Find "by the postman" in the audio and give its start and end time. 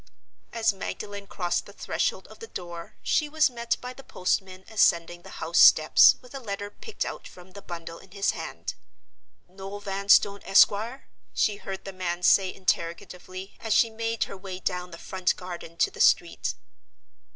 3.81-4.65